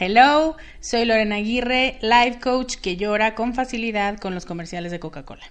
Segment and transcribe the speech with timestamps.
[0.00, 5.44] Hello, soy Lorena Aguirre, life coach que llora con facilidad con los comerciales de Coca-Cola.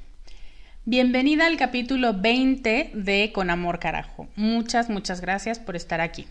[0.89, 4.29] Bienvenida al capítulo 20 de Con Amor Carajo.
[4.37, 6.27] Muchas, muchas gracias por estar aquí.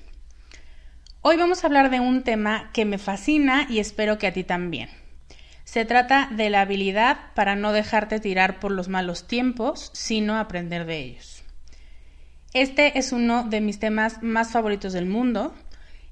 [1.21, 4.45] Hoy vamos a hablar de un tema que me fascina y espero que a ti
[4.45, 4.89] también.
[5.65, 10.87] Se trata de la habilidad para no dejarte tirar por los malos tiempos, sino aprender
[10.87, 11.45] de ellos.
[12.55, 15.55] Este es uno de mis temas más favoritos del mundo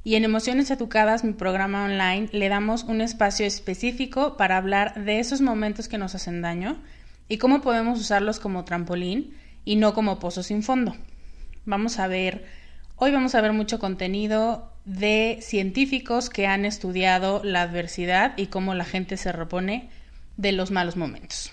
[0.03, 5.19] y en Emociones Educadas, mi programa online, le damos un espacio específico para hablar de
[5.19, 6.76] esos momentos que nos hacen daño
[7.29, 10.97] y cómo podemos usarlos como trampolín y no como pozo sin fondo.
[11.65, 12.45] Vamos a ver,
[12.97, 18.75] hoy vamos a ver mucho contenido de científicos que han estudiado la adversidad y cómo
[18.75, 19.89] la gente se repone
[20.37, 21.53] de los malos momentos.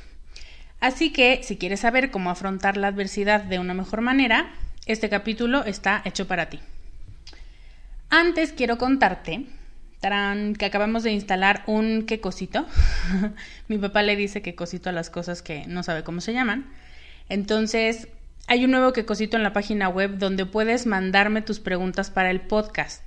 [0.80, 4.52] Así que si quieres saber cómo afrontar la adversidad de una mejor manera,
[4.86, 6.59] este capítulo está hecho para ti.
[8.09, 9.46] Antes quiero contarte
[10.02, 12.66] que acabamos de instalar un qué cosito.
[13.68, 16.72] Mi papá le dice qué cosito a las cosas que no sabe cómo se llaman.
[17.30, 18.08] Entonces,
[18.48, 22.32] hay un nuevo qué cosito en la página web donde puedes mandarme tus preguntas para
[22.32, 23.04] el podcast.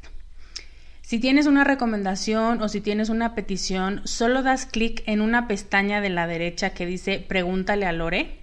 [1.02, 6.00] Si tienes una recomendación o si tienes una petición, solo das clic en una pestaña
[6.00, 8.38] de la derecha que dice Pregúntale a Lore,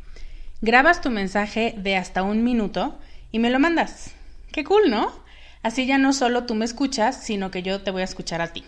[0.62, 3.00] grabas tu mensaje de hasta un minuto
[3.32, 4.14] y me lo mandas.
[4.52, 5.21] Qué cool, ¿no?
[5.64, 8.54] Así ya no solo tú me escuchas, sino que yo te voy a escuchar a
[8.54, 8.64] ti.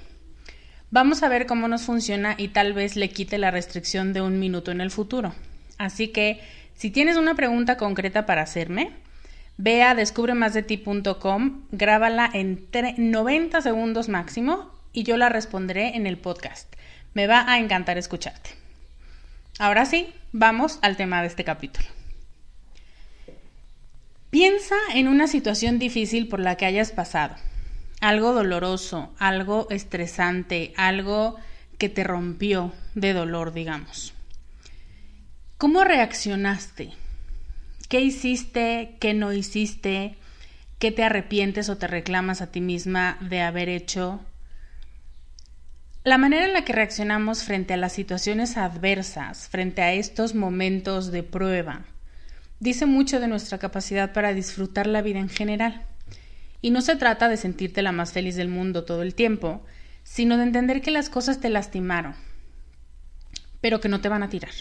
[0.92, 4.40] Vamos a ver cómo nos funciona y tal vez le quite la restricción de un
[4.40, 5.34] minuto en el futuro.
[5.80, 6.40] Así que,
[6.76, 8.92] si tienes una pregunta concreta para hacerme,
[9.58, 12.68] ve a descubremasdeti.com, grábala en
[12.98, 16.72] 90 segundos máximo y yo la responderé en el podcast.
[17.16, 18.52] Me va a encantar escucharte.
[19.58, 21.88] Ahora sí, vamos al tema de este capítulo.
[24.34, 27.36] Piensa en una situación difícil por la que hayas pasado,
[28.02, 31.36] algo doloroso, algo estresante, algo
[31.78, 34.16] que te rompió de dolor, digamos.
[35.60, 36.94] ¿Cómo reaccionaste?
[37.90, 38.96] ¿Qué hiciste?
[39.00, 40.16] ¿Qué no hiciste?
[40.80, 44.20] ¿Qué te arrepientes o te reclamas a ti misma de haber hecho?
[46.04, 51.12] La manera en la que reaccionamos frente a las situaciones adversas, frente a estos momentos
[51.12, 51.86] de prueba,
[52.64, 55.82] dice mucho de nuestra capacidad para disfrutar la vida en general.
[56.62, 59.66] Y no se trata de sentirte la más feliz del mundo todo el tiempo,
[60.04, 62.16] sino de entender que las cosas te lastimaron,
[63.60, 64.54] pero que no te van a tirar.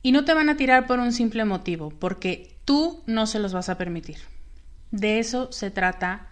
[0.00, 3.52] Y no te van a tirar por un simple motivo, porque tú no se los
[3.52, 4.16] vas a permitir.
[4.90, 6.28] De eso se trata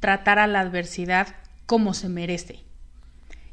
[0.00, 1.36] tratar a la adversidad
[1.66, 2.60] como se merece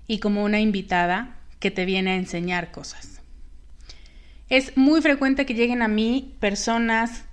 [0.07, 3.16] y como una invitada que te viene a enseñar cosas.
[4.49, 7.25] Es muy frecuente que lleguen a mí personas,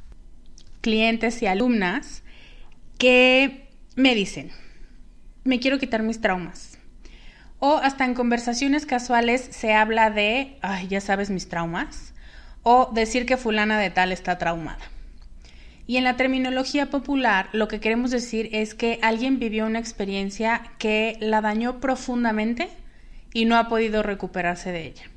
[0.80, 2.24] clientes y alumnas
[2.98, 4.50] que me dicen,
[5.44, 6.78] me quiero quitar mis traumas.
[7.60, 12.14] O hasta en conversaciones casuales se habla de, ay, ya sabes mis traumas.
[12.64, 14.84] O decir que fulana de tal está traumada.
[15.86, 20.62] Y en la terminología popular lo que queremos decir es que alguien vivió una experiencia
[20.78, 22.70] que la dañó profundamente
[23.32, 25.13] y no ha podido recuperarse de ella.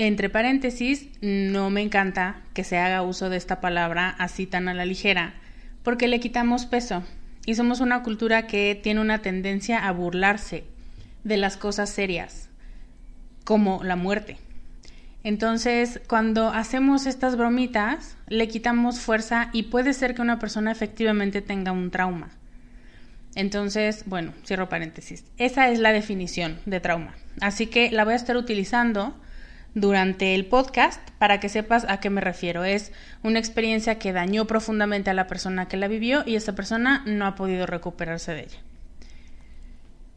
[0.00, 4.74] Entre paréntesis, no me encanta que se haga uso de esta palabra así tan a
[4.74, 5.34] la ligera,
[5.82, 7.02] porque le quitamos peso
[7.46, 10.62] y somos una cultura que tiene una tendencia a burlarse
[11.24, 12.48] de las cosas serias,
[13.42, 14.36] como la muerte.
[15.24, 21.42] Entonces, cuando hacemos estas bromitas, le quitamos fuerza y puede ser que una persona efectivamente
[21.42, 22.30] tenga un trauma.
[23.34, 25.24] Entonces, bueno, cierro paréntesis.
[25.38, 27.16] Esa es la definición de trauma.
[27.40, 29.16] Así que la voy a estar utilizando
[29.80, 32.64] durante el podcast para que sepas a qué me refiero.
[32.64, 32.92] Es
[33.22, 37.26] una experiencia que dañó profundamente a la persona que la vivió y esa persona no
[37.26, 38.58] ha podido recuperarse de ella.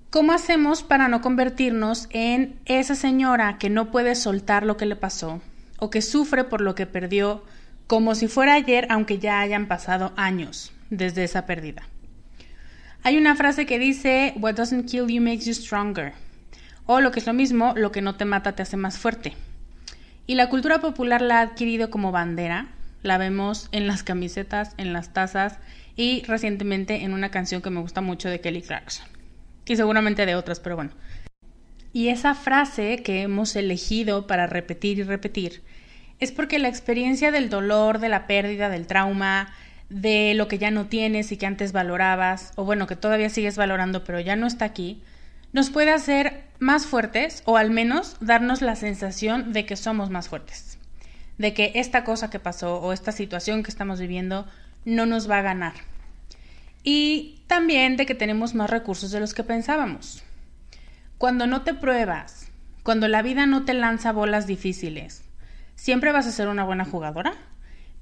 [0.10, 4.98] ¿Cómo hacemos para no convertirnos en esa señora que no puede soltar lo que le
[4.98, 5.42] pasó
[5.80, 7.46] o que sufre por lo que perdió
[7.88, 11.84] como si fuera ayer aunque ya hayan pasado años desde esa pérdida?
[13.04, 16.14] Hay una frase que dice, What doesn't kill you makes you stronger.
[16.86, 19.34] O lo que es lo mismo, lo que no te mata te hace más fuerte.
[20.28, 22.68] Y la cultura popular la ha adquirido como bandera.
[23.04, 25.58] La vemos en las camisetas, en las tazas
[25.96, 29.08] y recientemente en una canción que me gusta mucho de Kelly Clarkson.
[29.66, 30.92] Y seguramente de otras, pero bueno.
[31.94, 35.62] Y esa frase que hemos elegido para repetir y repetir
[36.20, 39.54] es porque la experiencia del dolor, de la pérdida, del trauma,
[39.90, 43.58] de lo que ya no tienes y que antes valorabas, o bueno, que todavía sigues
[43.58, 45.02] valorando pero ya no está aquí,
[45.54, 50.30] nos puede hacer más fuertes o al menos darnos la sensación de que somos más
[50.30, 50.78] fuertes,
[51.38, 54.48] de que esta cosa que pasó o esta situación que estamos viviendo
[54.86, 55.74] no nos va a ganar.
[56.84, 60.24] Y también de que tenemos más recursos de los que pensábamos.
[61.18, 62.52] Cuando no te pruebas,
[62.84, 65.24] cuando la vida no te lanza bolas difíciles,
[65.76, 67.34] siempre vas a ser una buena jugadora,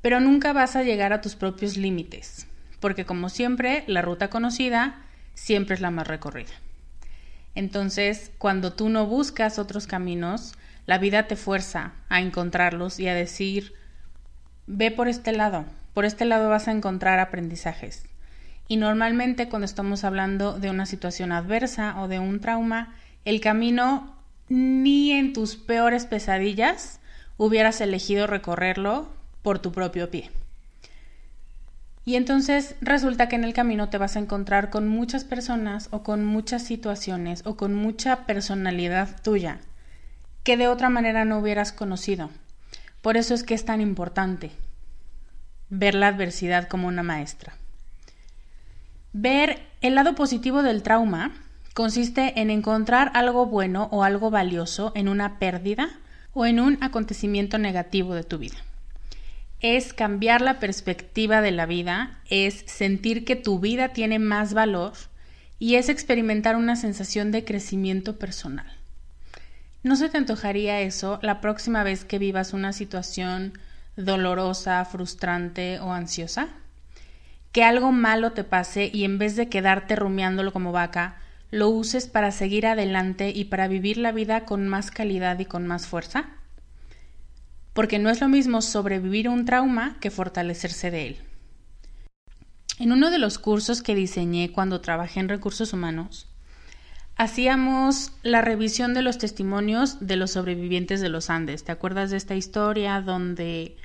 [0.02, 2.48] pero nunca vas a llegar a tus propios límites,
[2.80, 5.02] porque como siempre, la ruta conocida
[5.34, 6.54] siempre es la más recorrida.
[7.56, 10.54] Entonces, cuando tú no buscas otros caminos,
[10.86, 13.74] la vida te fuerza a encontrarlos y a decir,
[14.68, 18.06] ve por este lado, por este lado vas a encontrar aprendizajes.
[18.68, 24.16] Y normalmente cuando estamos hablando de una situación adversa o de un trauma, el camino
[24.48, 27.00] ni en tus peores pesadillas
[27.38, 29.10] hubieras elegido recorrerlo
[29.42, 30.30] por tu propio pie.
[32.10, 36.02] Y entonces resulta que en el camino te vas a encontrar con muchas personas o
[36.02, 39.60] con muchas situaciones o con mucha personalidad tuya
[40.42, 42.32] que de otra manera no hubieras conocido.
[43.04, 44.50] Por eso es que es tan importante
[45.70, 47.54] ver la adversidad como una maestra.
[49.14, 51.34] Ver el lado positivo del trauma
[51.76, 55.92] consiste en encontrar algo bueno o algo valioso en una pérdida
[56.34, 58.58] o en un acontecimiento negativo de tu vida
[59.62, 64.94] es cambiar la perspectiva de la vida, es sentir que tu vida tiene más valor
[65.60, 68.72] y es experimentar una sensación de crecimiento personal.
[69.84, 73.54] ¿No se te antojaría eso la próxima vez que vivas una situación
[73.98, 76.50] dolorosa, frustrante o ansiosa?
[77.52, 81.18] Que algo malo te pase y en vez de quedarte rumiándolo como vaca,
[81.52, 85.66] lo uses para seguir adelante y para vivir la vida con más calidad y con
[85.66, 86.26] más fuerza?
[87.74, 91.18] Porque no es lo mismo sobrevivir un trauma que fortalecerse de él.
[92.80, 96.28] En uno de los cursos que diseñé cuando trabajé en recursos humanos,
[97.18, 101.66] hacíamos la revisión de los testimonios de los sobrevivientes de los Andes.
[101.66, 103.76] ¿Te acuerdas de esta historia donde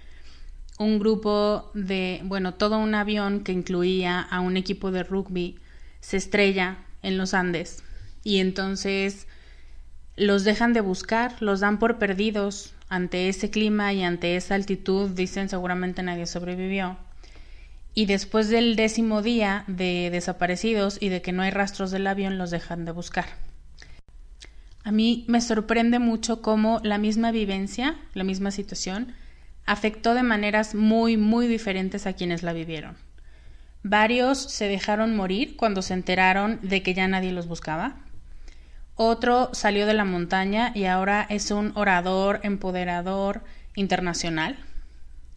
[0.79, 5.59] un grupo de, bueno, todo un avión que incluía a un equipo de rugby
[6.01, 7.83] se estrella en los Andes
[8.23, 9.27] y entonces
[10.17, 15.11] los dejan de buscar, los dan por perdidos, ante ese clima y ante esa altitud,
[15.11, 16.97] dicen seguramente nadie sobrevivió.
[17.93, 22.39] Y después del décimo día de desaparecidos y de que no hay rastros del avión,
[22.39, 23.27] los dejan de buscar.
[24.85, 29.15] A mí me sorprende mucho cómo la misma vivencia, la misma situación,
[29.67, 32.97] afectó de maneras muy, muy diferentes a quienes la vivieron.
[33.83, 38.04] Varios se dejaron morir cuando se enteraron de que ya nadie los buscaba.
[38.97, 43.43] Otro salió de la montaña y ahora es un orador, empoderador
[43.75, 44.57] internacional.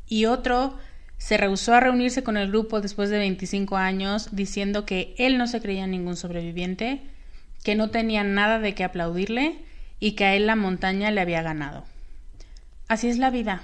[0.08, 0.78] Y otro
[1.18, 5.48] se rehusó a reunirse con el grupo después de 25 años diciendo que él no
[5.48, 7.02] se creía ningún sobreviviente,
[7.64, 9.58] que no tenía nada de qué aplaudirle
[10.00, 11.84] y que a él la montaña le había ganado.
[12.88, 13.64] Así es la vida.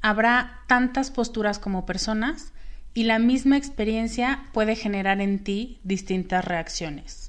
[0.00, 2.52] Habrá tantas posturas como personas
[2.94, 7.27] y la misma experiencia puede generar en ti distintas reacciones.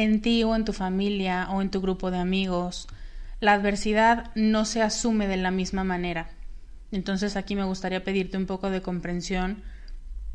[0.00, 2.88] En ti o en tu familia o en tu grupo de amigos,
[3.38, 6.30] la adversidad no se asume de la misma manera.
[6.90, 9.62] Entonces aquí me gustaría pedirte un poco de comprensión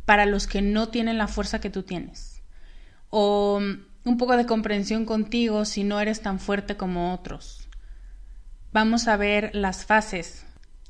[0.05, 2.43] para los que no tienen la fuerza que tú tienes.
[3.10, 7.67] O un poco de comprensión contigo si no eres tan fuerte como otros.
[8.72, 10.45] Vamos a ver las fases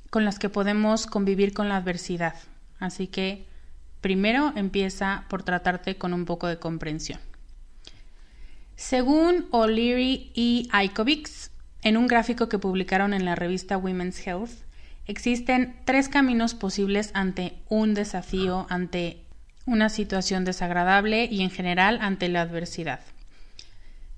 [0.09, 2.35] con las que podemos convivir con la adversidad.
[2.79, 3.47] Así que
[4.01, 7.21] primero empieza por tratarte con un poco de comprensión.
[8.75, 11.51] Según O'Leary y Ikovics,
[11.81, 14.51] en un gráfico que publicaron en la revista Women's Health,
[15.07, 19.21] existen tres caminos posibles ante un desafío, ante
[19.65, 22.99] una situación desagradable y en general ante la adversidad.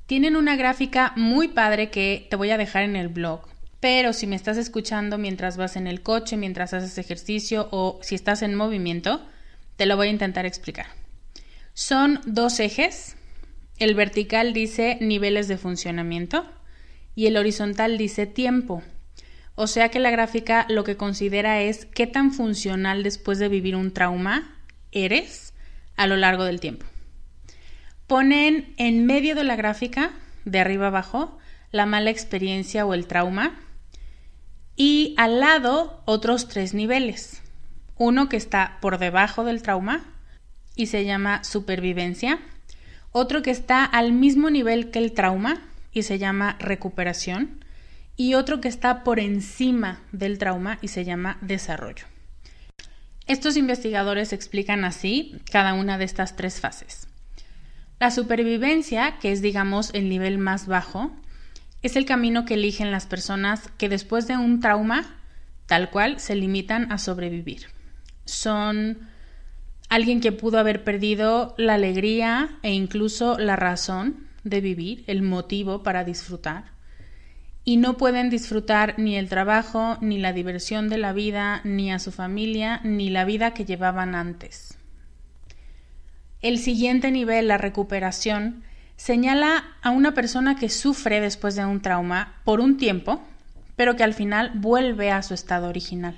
[0.06, 3.48] Tienen una gráfica muy padre que te voy a dejar en el blog
[3.80, 8.16] pero si me estás escuchando mientras vas en el coche, mientras haces ejercicio o si
[8.16, 9.22] estás en movimiento,
[9.76, 10.88] te lo voy a intentar explicar.
[11.74, 13.16] Son dos ejes.
[13.80, 16.46] El vertical dice niveles de funcionamiento
[17.16, 18.84] y el horizontal dice tiempo.
[19.56, 23.76] O sea que la gráfica lo que considera es qué tan funcional después de vivir
[23.76, 24.56] un trauma
[24.92, 25.54] eres
[25.96, 26.86] a lo largo del tiempo.
[28.08, 30.12] Ponen en medio de la gráfica,
[30.46, 31.38] de arriba abajo,
[31.72, 33.60] la mala experiencia o el trauma
[34.76, 37.42] y al lado otros tres niveles.
[37.98, 40.06] Uno que está por debajo del trauma
[40.76, 42.40] y se llama supervivencia.
[43.20, 45.60] Otro que está al mismo nivel que el trauma
[45.92, 47.66] y se llama recuperación.
[48.16, 52.06] Y otro que está por encima del trauma y se llama desarrollo.
[53.26, 57.08] Estos investigadores explican así cada una de estas tres fases.
[58.00, 61.10] La supervivencia, que es digamos el nivel más bajo,
[61.82, 65.16] es el camino que eligen las personas que después de un trauma,
[65.66, 67.66] tal cual, se limitan a sobrevivir.
[68.26, 69.10] Son
[69.90, 75.84] alguien que pudo haber perdido la alegría e incluso la razón de vivir, el motivo
[75.84, 76.72] para disfrutar.
[77.64, 82.00] Y no pueden disfrutar ni el trabajo, ni la diversión de la vida, ni a
[82.00, 84.78] su familia, ni la vida que llevaban antes.
[86.42, 88.64] El siguiente nivel, la recuperación,
[88.96, 93.22] señala a una persona que sufre después de un trauma por un tiempo,
[93.76, 96.16] pero que al final vuelve a su estado original.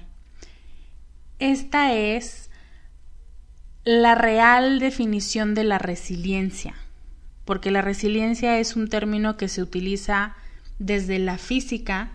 [1.39, 2.48] Esta es
[3.91, 6.75] la real definición de la resiliencia,
[7.43, 10.35] porque la resiliencia es un término que se utiliza
[10.77, 12.11] desde la física,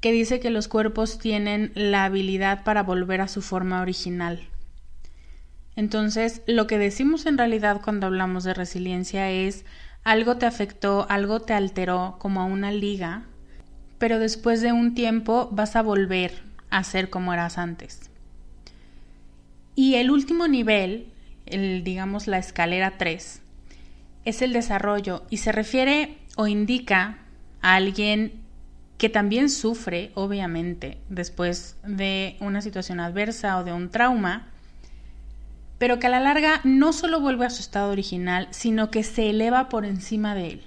[0.00, 4.48] que dice que los cuerpos tienen la habilidad para volver a su forma original.
[5.76, 9.64] Entonces, lo que decimos en realidad cuando hablamos de resiliencia es
[10.02, 13.22] algo te afectó, algo te alteró como a una liga,
[13.98, 18.10] pero después de un tiempo vas a volver a ser como eras antes.
[19.74, 21.08] Y el último nivel,
[21.46, 23.42] el, digamos la escalera 3,
[24.24, 27.18] es el desarrollo y se refiere o indica
[27.60, 28.32] a alguien
[28.98, 34.46] que también sufre, obviamente, después de una situación adversa o de un trauma,
[35.78, 39.30] pero que a la larga no solo vuelve a su estado original, sino que se
[39.30, 40.62] eleva por encima de él.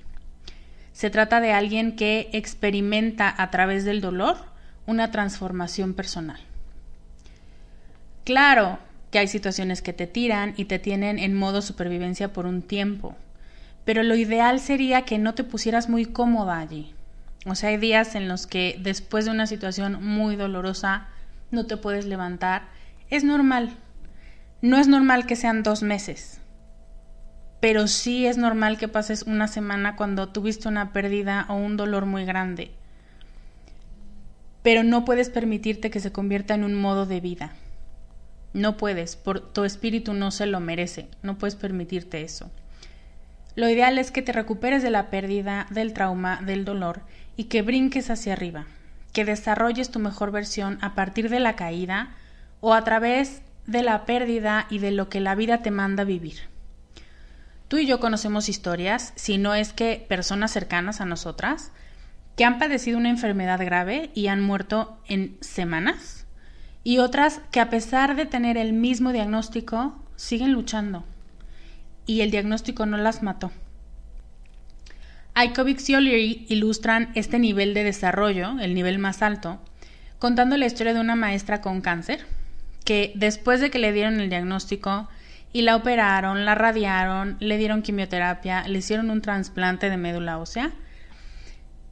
[0.92, 4.38] Se trata de alguien que experimenta a través del dolor
[4.86, 6.40] una transformación personal.
[8.26, 8.80] Claro
[9.12, 13.16] que hay situaciones que te tiran y te tienen en modo supervivencia por un tiempo,
[13.86, 16.94] pero lo ideal sería que no te pusieras muy cómoda allí.
[17.46, 21.08] O sea, hay días en los que después de una situación muy dolorosa
[21.52, 22.64] no te puedes levantar.
[23.10, 23.72] Es normal,
[24.62, 26.42] no es normal que sean dos meses,
[27.62, 32.06] pero sí es normal que pases una semana cuando tuviste una pérdida o un dolor
[32.06, 32.72] muy grande.
[34.64, 37.54] Pero no puedes permitirte que se convierta en un modo de vida.
[38.58, 42.50] No puedes, por tu espíritu no se lo merece, no puedes permitirte eso.
[43.54, 47.02] Lo ideal es que te recuperes de la pérdida, del trauma, del dolor
[47.36, 48.66] y que brinques hacia arriba,
[49.14, 52.16] que desarrolles tu mejor versión a partir de la caída
[52.60, 56.40] o a través de la pérdida y de lo que la vida te manda vivir.
[57.68, 61.72] Tú y yo conocemos historias, si no es que personas cercanas a nosotras,
[62.36, 66.27] que han padecido una enfermedad grave y han muerto en semanas,
[66.88, 71.04] y otras que a pesar de tener el mismo diagnóstico, siguen luchando,
[72.06, 73.52] y el diagnóstico no las mató.
[75.36, 79.60] Ikovic y O'Leary ilustran este nivel de desarrollo, el nivel más alto,
[80.18, 82.26] contando la historia de una maestra con cáncer,
[82.86, 85.10] que después de que le dieron el diagnóstico
[85.52, 90.72] y la operaron, la radiaron, le dieron quimioterapia, le hicieron un trasplante de médula ósea,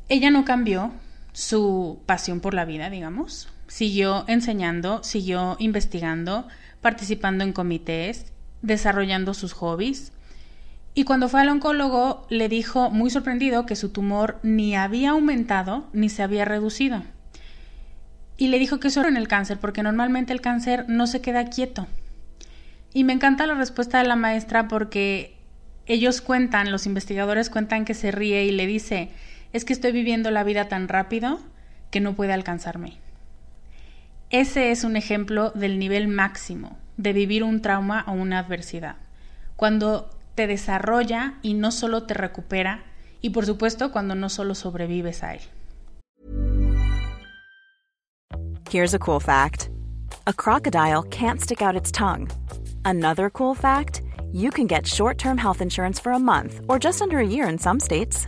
[0.07, 0.93] ella no cambió
[1.33, 3.49] su pasión por la vida, digamos.
[3.75, 6.47] Siguió enseñando, siguió investigando,
[6.79, 10.13] participando en comités, desarrollando sus hobbies.
[10.93, 15.89] Y cuando fue al oncólogo le dijo, muy sorprendido, que su tumor ni había aumentado
[15.91, 17.03] ni se había reducido.
[18.37, 21.19] Y le dijo que eso era en el cáncer, porque normalmente el cáncer no se
[21.19, 21.85] queda quieto.
[22.93, 25.35] Y me encanta la respuesta de la maestra porque
[25.85, 29.09] ellos cuentan, los investigadores cuentan que se ríe y le dice,
[29.51, 31.41] es que estoy viviendo la vida tan rápido
[31.91, 33.03] que no puede alcanzarme.
[34.31, 38.95] Ese es un ejemplo del nivel máximo de vivir un trauma o una adversidad.
[39.55, 42.83] Cuando te desarrolla y no solo te recupera,
[43.21, 45.41] y por supuesto cuando no solo sobrevives a él.
[48.71, 49.69] Here's a cool fact.
[50.25, 52.27] A crocodile can't stick out its tongue.
[52.83, 54.01] Another cool fact,
[54.33, 57.57] you can get short-term health insurance for a month or just under a year in
[57.57, 58.27] some states.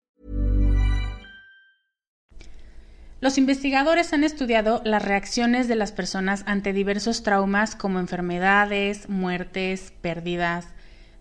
[3.21, 9.93] Los investigadores han estudiado las reacciones de las personas ante diversos traumas como enfermedades, muertes,
[10.01, 10.65] pérdidas,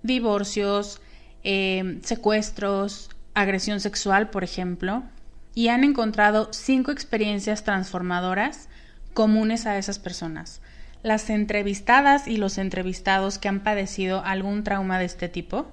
[0.03, 1.03] divorcios,
[1.45, 5.03] eh, secuestros, agresión sexual, por ejemplo,
[5.55, 8.71] y han encontrado cinco experiencias transformadoras
[9.13, 10.63] comunes a esas personas.
[11.03, 15.71] Las entrevistadas y los entrevistados que han padecido algún trauma de este tipo,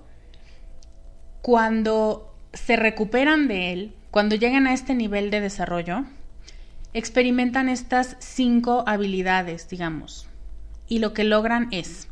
[1.42, 6.04] cuando se recuperan de él, cuando llegan a este nivel de desarrollo,
[6.98, 10.28] experimentan estas cinco habilidades, digamos,
[10.88, 12.08] y lo que logran es,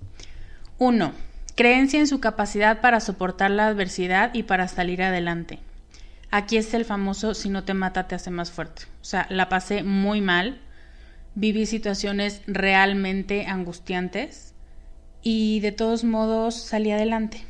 [0.78, 1.14] uno,
[1.56, 5.60] creencia en su capacidad para soportar la adversidad y para salir adelante.
[6.32, 8.84] Aquí es el famoso si no te mata te hace más fuerte.
[9.02, 10.60] O sea, la pasé muy mal,
[11.34, 14.54] viví situaciones realmente angustiantes
[15.22, 17.44] y de todos modos salí adelante.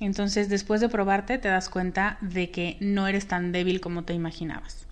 [0.00, 4.14] Entonces, después de probarte, te das cuenta de que no eres tan débil como te
[4.14, 4.87] imaginabas.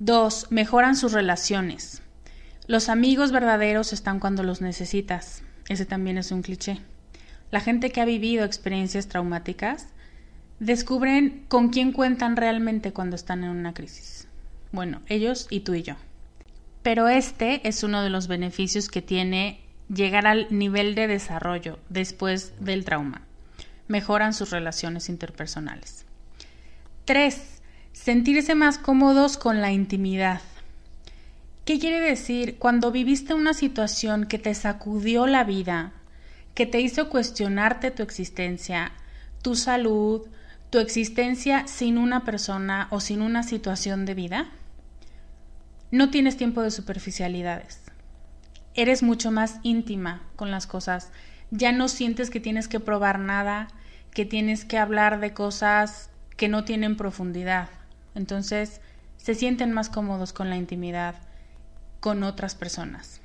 [0.00, 2.00] Dos, mejoran sus relaciones.
[2.66, 5.42] Los amigos verdaderos están cuando los necesitas.
[5.68, 6.78] Ese también es un cliché.
[7.50, 9.88] La gente que ha vivido experiencias traumáticas
[10.58, 14.26] descubren con quién cuentan realmente cuando están en una crisis.
[14.72, 15.96] Bueno, ellos y tú y yo.
[16.82, 19.60] Pero este es uno de los beneficios que tiene
[19.94, 23.20] llegar al nivel de desarrollo después del trauma.
[23.86, 26.06] Mejoran sus relaciones interpersonales.
[27.04, 27.59] Tres,
[27.92, 30.40] sentirse más cómodos con la intimidad.
[31.64, 32.58] ¿Qué quiere decir?
[32.58, 35.92] Cuando viviste una situación que te sacudió la vida,
[36.54, 38.92] que te hizo cuestionarte tu existencia,
[39.42, 40.26] tu salud,
[40.70, 44.50] tu existencia sin una persona o sin una situación de vida,
[45.90, 47.80] no tienes tiempo de superficialidades.
[48.74, 51.10] Eres mucho más íntima con las cosas.
[51.50, 53.68] Ya no sientes que tienes que probar nada,
[54.12, 57.68] que tienes que hablar de cosas que no tienen profundidad.
[58.14, 58.80] Entonces,
[59.16, 61.14] se sienten más cómodos con la intimidad
[62.00, 63.20] con otras personas.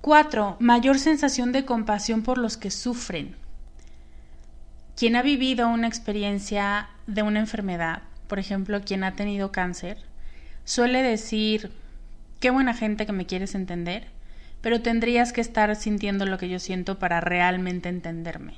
[0.00, 3.36] Cuatro, mayor sensación de compasión por los que sufren.
[4.96, 9.98] Quien ha vivido una experiencia de una enfermedad, por ejemplo, quien ha tenido cáncer,
[10.64, 11.70] suele decir,
[12.38, 14.08] qué buena gente que me quieres entender,
[14.62, 18.54] pero tendrías que estar sintiendo lo que yo siento para realmente entenderme.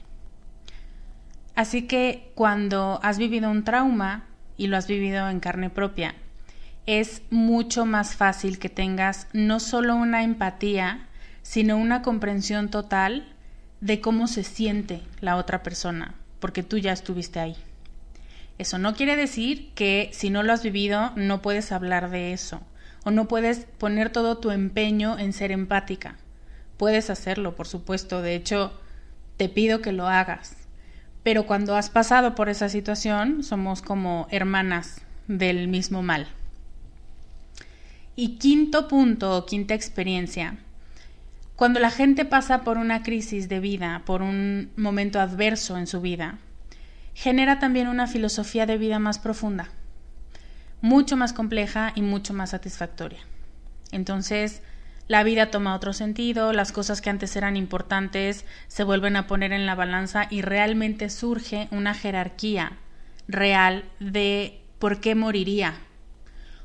[1.55, 4.25] Así que cuando has vivido un trauma,
[4.57, 6.15] y lo has vivido en carne propia,
[6.87, 11.07] es mucho más fácil que tengas no solo una empatía,
[11.43, 13.29] sino una comprensión total
[13.81, 17.57] de cómo se siente la otra persona, porque tú ya estuviste ahí.
[18.59, 22.61] Eso no quiere decir que si no lo has vivido no puedes hablar de eso
[23.05, 26.17] o no puedes poner todo tu empeño en ser empática.
[26.77, 28.79] Puedes hacerlo, por supuesto, de hecho,
[29.37, 30.62] te pido que lo hagas
[31.23, 36.27] pero cuando has pasado por esa situación somos como hermanas del mismo mal.
[38.17, 40.59] Y quinto punto o quinta experiencia,
[41.55, 46.01] Cuando la gente pasa por una crisis de vida, por un momento adverso en su
[46.01, 46.39] vida,
[47.15, 49.69] genera también una filosofía de vida más profunda,
[50.81, 53.21] mucho más compleja y mucho más satisfactoria.
[53.93, 54.63] Entonces,
[55.09, 59.53] la vida toma otro sentido, las cosas que antes eran importantes se vuelven a poner
[59.53, 62.79] en la balanza y realmente surge una jerarquía
[63.29, 65.75] real de por qué moriría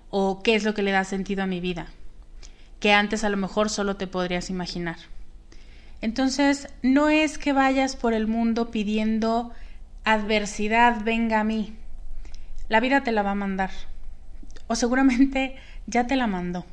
[0.09, 1.87] o qué es lo que le da sentido a mi vida,
[2.79, 4.97] que antes a lo mejor solo te podrías imaginar.
[6.01, 9.51] Entonces, no es que vayas por el mundo pidiendo
[10.03, 11.75] adversidad venga a mí.
[12.69, 13.71] La vida te la va a mandar.
[14.67, 15.55] O seguramente
[15.87, 16.65] ya te la mandó.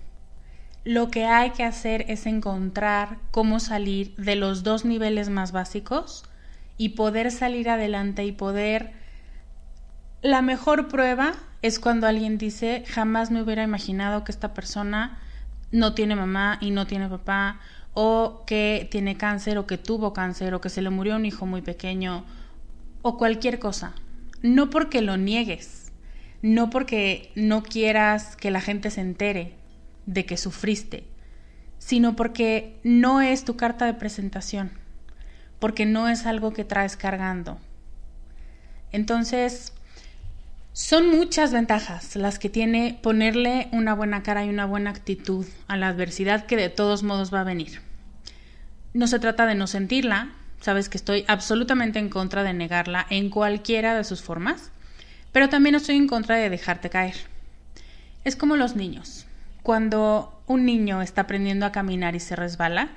[0.85, 6.25] Lo que hay que hacer es encontrar cómo salir de los dos niveles más básicos
[6.77, 8.92] y poder salir adelante y poder...
[10.20, 15.18] La mejor prueba es cuando alguien dice, jamás me hubiera imaginado que esta persona
[15.70, 17.61] no tiene mamá y no tiene papá,
[17.94, 21.47] o que tiene cáncer, o que tuvo cáncer, o que se le murió un hijo
[21.47, 22.25] muy pequeño,
[23.03, 23.94] o cualquier cosa.
[24.42, 25.92] No porque lo niegues,
[26.42, 29.55] no porque no quieras que la gente se entere,
[30.07, 31.05] de que sufriste,
[31.79, 34.73] sino porque no es tu carta de presentación,
[35.59, 37.59] porque no es algo que traes cargando.
[38.93, 39.73] Entonces,
[40.73, 45.77] son muchas ventajas las que tiene ponerle una buena cara y una buena actitud a
[45.77, 47.81] la adversidad que de todos modos va a venir.
[48.93, 53.31] No se trata de no sentirla, sabes que estoy absolutamente en contra de negarla en
[53.31, 54.71] cualquiera de sus formas,
[55.31, 57.17] pero también estoy en contra de dejarte caer.
[58.25, 59.27] Es como los niños.
[59.64, 62.90] Cuando un niño está aprendiendo a caminar y se resbala,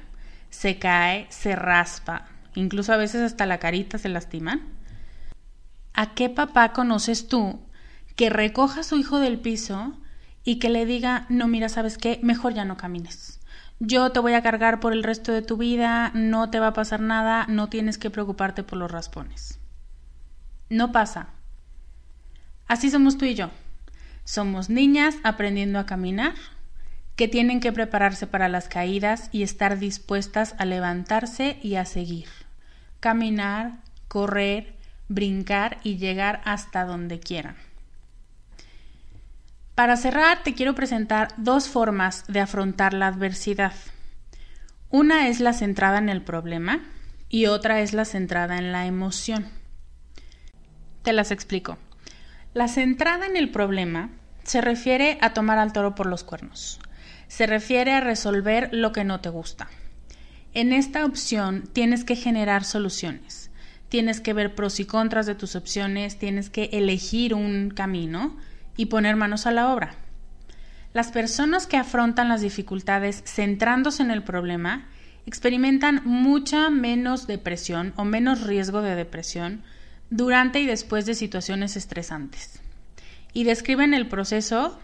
[0.49, 2.25] se cae, se raspa,
[2.55, 4.59] incluso a veces hasta la carita se lastima.
[5.93, 7.61] ¿A qué papá conoces tú
[8.17, 9.97] que recoja a su hijo del piso
[10.43, 12.19] y que le diga, no, mira, ¿sabes qué?
[12.21, 13.39] Mejor ya no camines.
[13.79, 16.73] Yo te voy a cargar por el resto de tu vida, no te va a
[16.73, 19.57] pasar nada, no tienes que preocuparte por los raspones.
[20.69, 21.29] No pasa.
[22.67, 23.51] Así somos tú y yo.
[24.25, 26.33] Somos niñas aprendiendo a caminar,
[27.17, 32.29] que tienen que prepararse para las caídas y estar dispuestas a levantarse y a seguir.
[32.99, 34.75] Caminar, correr,
[35.09, 37.57] brincar y llegar hasta donde quieran.
[39.73, 43.73] Para cerrar, te quiero presentar dos formas de afrontar la adversidad.
[44.89, 46.81] Una es la centrada en el problema
[47.29, 49.47] y otra es la centrada en la emoción.
[51.01, 51.77] Te las explico.
[52.53, 54.09] La centrada en el problema
[54.43, 56.79] se refiere a tomar al toro por los cuernos,
[57.27, 59.67] se refiere a resolver lo que no te gusta.
[60.53, 63.51] En esta opción tienes que generar soluciones,
[63.89, 68.37] tienes que ver pros y contras de tus opciones, tienes que elegir un camino
[68.75, 69.95] y poner manos a la obra.
[70.93, 74.87] Las personas que afrontan las dificultades centrándose en el problema
[75.25, 79.61] experimentan mucha menos depresión o menos riesgo de depresión
[80.09, 82.61] durante y después de situaciones estresantes.
[83.33, 84.79] Y describen el proceso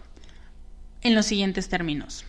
[1.00, 2.24] en los siguientes términos.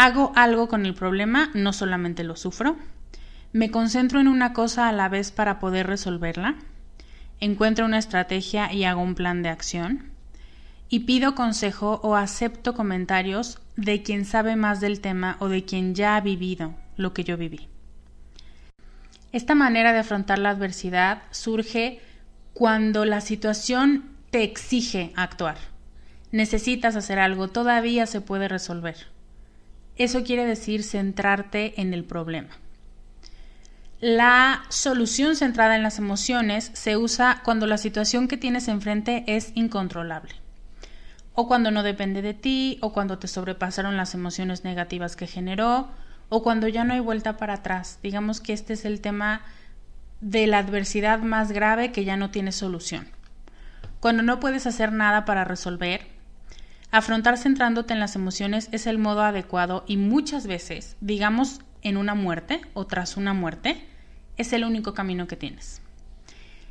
[0.00, 2.76] Hago algo con el problema, no solamente lo sufro.
[3.52, 6.54] Me concentro en una cosa a la vez para poder resolverla.
[7.40, 10.12] Encuentro una estrategia y hago un plan de acción.
[10.88, 15.96] Y pido consejo o acepto comentarios de quien sabe más del tema o de quien
[15.96, 17.66] ya ha vivido lo que yo viví.
[19.32, 21.98] Esta manera de afrontar la adversidad surge
[22.54, 25.56] cuando la situación te exige actuar.
[26.30, 29.17] Necesitas hacer algo, todavía se puede resolver.
[29.98, 32.50] Eso quiere decir centrarte en el problema.
[34.00, 39.50] La solución centrada en las emociones se usa cuando la situación que tienes enfrente es
[39.56, 40.36] incontrolable,
[41.34, 45.88] o cuando no depende de ti, o cuando te sobrepasaron las emociones negativas que generó,
[46.28, 47.98] o cuando ya no hay vuelta para atrás.
[48.00, 49.42] Digamos que este es el tema
[50.20, 53.08] de la adversidad más grave que ya no tiene solución.
[53.98, 56.17] Cuando no puedes hacer nada para resolver,
[56.90, 62.14] Afrontar centrándote en las emociones es el modo adecuado y muchas veces, digamos en una
[62.14, 63.84] muerte o tras una muerte,
[64.38, 65.82] es el único camino que tienes.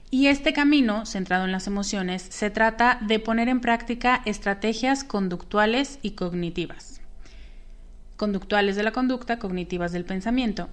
[0.10, 6.00] Y este camino, centrado en las emociones, se trata de poner en práctica estrategias conductuales
[6.02, 7.02] y cognitivas.
[8.16, 10.70] Conductuales de la conducta, cognitivas del pensamiento,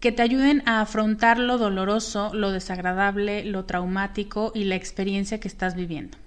[0.00, 5.48] que te ayuden a afrontar lo doloroso, lo desagradable, lo traumático y la experiencia que
[5.48, 6.18] estás viviendo.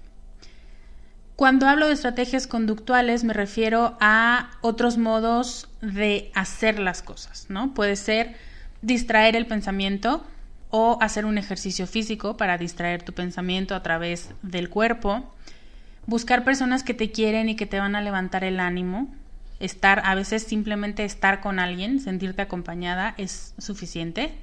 [1.36, 7.74] Cuando hablo de estrategias conductuales me refiero a otros modos de hacer las cosas, ¿no?
[7.74, 8.34] Puede ser
[8.80, 10.24] distraer el pensamiento
[10.70, 15.30] o hacer un ejercicio físico para distraer tu pensamiento a través del cuerpo,
[16.06, 19.14] buscar personas que te quieren y que te van a levantar el ánimo,
[19.60, 24.34] estar, a veces simplemente estar con alguien, sentirte acompañada es suficiente.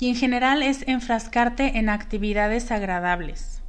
[0.00, 3.62] Y en general es enfrascarte en actividades agradables.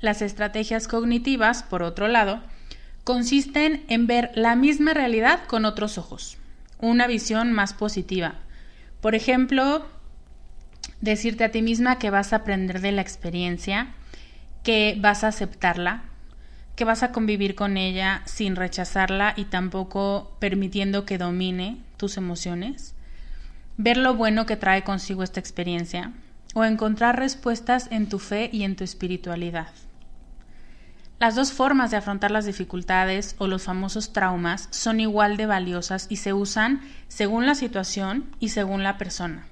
[0.00, 2.40] Las estrategias cognitivas, por otro lado,
[3.02, 6.36] consisten en ver la misma realidad con otros ojos,
[6.78, 8.36] una visión más positiva.
[9.00, 9.86] Por ejemplo,
[11.00, 13.88] decirte a ti misma que vas a aprender de la experiencia,
[14.62, 16.04] que vas a aceptarla,
[16.76, 22.94] que vas a convivir con ella sin rechazarla y tampoco permitiendo que domine tus emociones,
[23.76, 26.12] ver lo bueno que trae consigo esta experiencia
[26.54, 29.68] o encontrar respuestas en tu fe y en tu espiritualidad.
[31.20, 36.06] Las dos formas de afrontar las dificultades o los famosos traumas son igual de valiosas
[36.08, 39.46] y se usan según la situación y según la persona.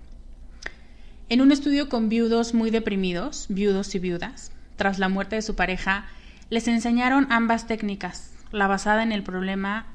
[1.29, 5.57] En un estudio con viudos muy deprimidos, viudos y viudas, tras la muerte de su
[5.57, 6.07] pareja,
[6.51, 9.87] les enseñaron ambas técnicas, la basada en el problema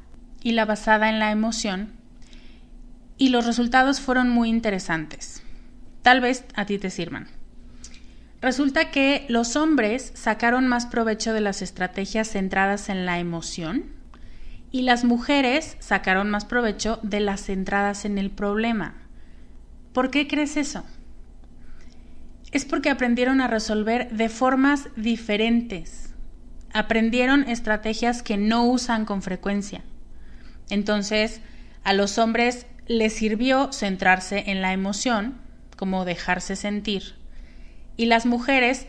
[0.44, 1.94] y la basada en la emoción,
[3.18, 5.42] y los resultados fueron muy interesantes.
[6.02, 7.28] Tal vez a ti te sirvan.
[8.42, 13.86] Resulta que los hombres sacaron más provecho de las estrategias centradas en la emoción
[14.72, 18.96] y las mujeres sacaron más provecho de las centradas en el problema.
[19.94, 20.84] ¿Por qué crees eso?
[22.52, 26.16] Es porque aprendieron a resolver de formas diferentes.
[26.74, 29.84] Aprendieron estrategias que no usan con frecuencia.
[30.72, 31.42] Entonces,
[31.84, 35.36] a los hombres les sirvió centrarse en la emoción,
[35.76, 37.21] como dejarse sentir,
[38.02, 38.88] y las mujeres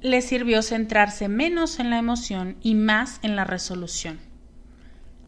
[0.00, 4.18] les sirvió centrarse menos en la emoción y más en la resolución.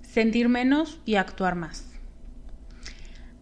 [0.03, 1.87] Sentir menos y actuar más.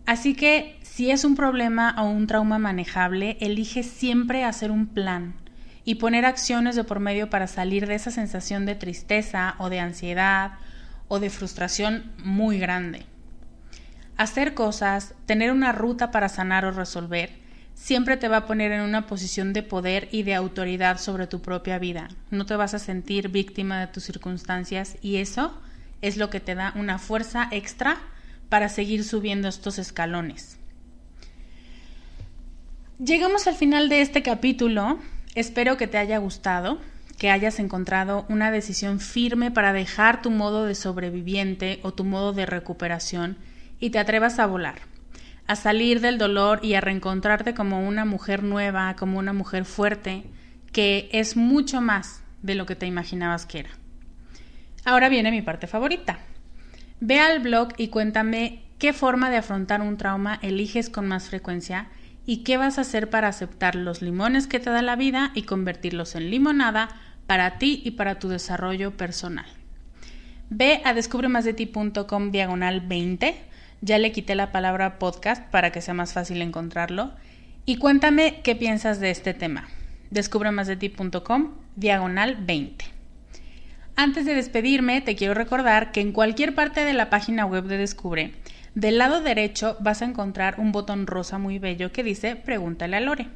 [0.04, 5.36] Así que si es un problema o un trauma manejable, elige siempre hacer un plan
[5.86, 9.80] y poner acciones de por medio para salir de esa sensación de tristeza o de
[9.80, 10.58] ansiedad
[11.08, 13.06] o de frustración muy grande.
[14.18, 17.47] Hacer cosas, tener una ruta para sanar o resolver,
[17.78, 21.40] siempre te va a poner en una posición de poder y de autoridad sobre tu
[21.40, 22.08] propia vida.
[22.30, 25.58] No te vas a sentir víctima de tus circunstancias y eso
[26.02, 27.98] es lo que te da una fuerza extra
[28.48, 30.58] para seguir subiendo estos escalones.
[33.02, 34.98] Llegamos al final de este capítulo.
[35.36, 36.80] Espero que te haya gustado,
[37.16, 42.32] que hayas encontrado una decisión firme para dejar tu modo de sobreviviente o tu modo
[42.32, 43.36] de recuperación
[43.78, 44.97] y te atrevas a volar
[45.48, 50.24] a salir del dolor y a reencontrarte como una mujer nueva, como una mujer fuerte,
[50.72, 53.70] que es mucho más de lo que te imaginabas que era.
[54.84, 56.18] Ahora viene mi parte favorita.
[57.00, 61.88] Ve al blog y cuéntame qué forma de afrontar un trauma eliges con más frecuencia
[62.26, 65.42] y qué vas a hacer para aceptar los limones que te da la vida y
[65.42, 66.90] convertirlos en limonada
[67.26, 69.46] para ti y para tu desarrollo personal.
[70.50, 73.47] Ve a descubremasdeti.com diagonal 20
[73.80, 77.12] ya le quité la palabra podcast para que sea más fácil encontrarlo.
[77.64, 79.68] Y cuéntame qué piensas de este tema.
[80.10, 82.84] Descubremasdeti.com, diagonal 20.
[83.96, 87.78] Antes de despedirme, te quiero recordar que en cualquier parte de la página web de
[87.78, 88.32] Descubre,
[88.74, 93.00] del lado derecho vas a encontrar un botón rosa muy bello que dice Pregúntale a
[93.00, 93.28] Lore.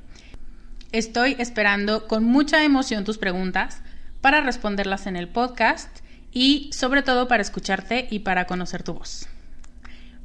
[0.92, 3.82] Estoy esperando con mucha emoción tus preguntas
[4.20, 5.98] para responderlas en el podcast
[6.30, 9.28] y sobre todo para escucharte y para conocer tu voz.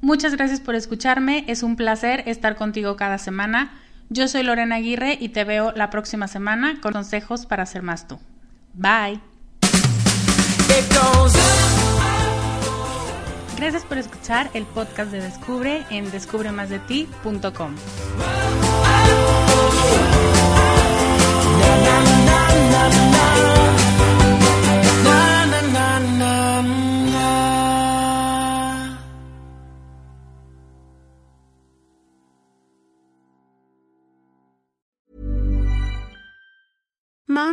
[0.02, 3.74] Muchas gracias por escucharme, es un placer estar contigo cada semana.
[4.10, 8.08] Yo soy Lorena Aguirre y te veo la próxima semana con consejos para ser más
[8.08, 8.20] tú.
[8.74, 9.20] Bye.
[13.58, 17.76] Gracias por escuchar el podcast de Descubre en descubremasdeti.com.